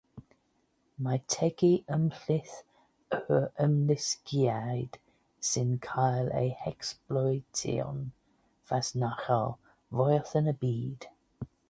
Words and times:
Mae 1.07 1.19
tegu 1.33 1.67
ymhlith 1.95 2.53
yr 3.17 3.45
ymlusgiaid 3.65 4.97
sy'n 5.51 5.75
cael 5.91 6.33
eu 6.41 6.49
hecsbloetio'n 6.65 8.03
fasnachol 8.73 9.55
fwyaf 9.99 10.37
yn 10.41 10.55
y 10.55 10.55
byd. 10.65 11.07